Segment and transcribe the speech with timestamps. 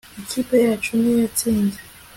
[0.21, 1.79] ikipe yacu niyo yatsinze